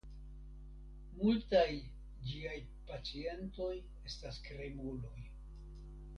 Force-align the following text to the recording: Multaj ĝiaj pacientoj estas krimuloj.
Multaj 1.17 1.65
ĝiaj 2.31 2.57
pacientoj 2.89 3.71
estas 4.13 4.43
krimuloj. 4.49 5.17